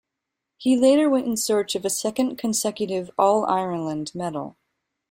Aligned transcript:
He 0.57 0.75
later 0.77 1.07
went 1.11 1.27
in 1.27 1.37
search 1.37 1.75
of 1.75 1.85
a 1.85 1.89
second 1.91 2.37
consecutive 2.37 3.11
All-Ireland 3.19 4.15
medal. 4.15 4.57